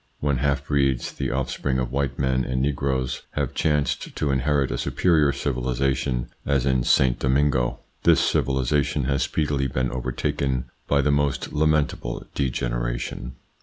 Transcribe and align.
When 0.19 0.37
half 0.37 0.65
breeds, 0.65 1.11
the 1.13 1.29
off 1.29 1.51
spring 1.51 1.77
of 1.77 1.91
white 1.91 2.17
men 2.17 2.43
and 2.43 2.59
negroes, 2.59 3.21
have 3.33 3.53
chanced 3.53 4.15
to 4.15 4.31
inherit 4.31 4.71
a 4.71 4.77
superior 4.79 5.31
civilisation, 5.31 6.31
as 6.43 6.65
in 6.65 6.83
Saint 6.83 7.19
Domingo, 7.19 7.81
ITS 8.03 8.33
INFLUENCE 8.33 8.35
ON 8.35 8.39
THEIR 8.41 8.41
EVOLUTION 8.41 9.01
53 9.03 9.03
civilisation 9.05 9.13
has 9.13 9.21
speedily 9.21 9.67
been 9.67 9.91
overtaken 9.95 10.65
by 10.87 11.01
the 11.03 11.11
>t 11.11 11.49
lamentable 11.51 12.25
degeneration. 12.33 13.35